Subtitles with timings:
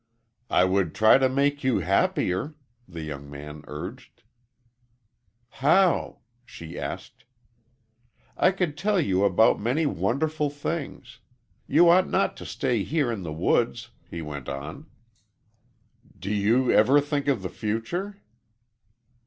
[0.49, 2.55] "I would try to make you happier,"
[2.87, 4.23] the young man urged.
[5.47, 7.23] "How?" she asked.
[8.35, 11.19] "I could tell you about many wonderful things.
[11.67, 14.87] You ought not to stay here in the woods," he went on.
[16.17, 18.17] "Do you never think of the future?"